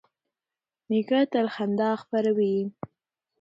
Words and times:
نیکه 0.89 1.19
تل 1.31 1.47
خندا 1.55 1.89
خپروي. 2.01 2.55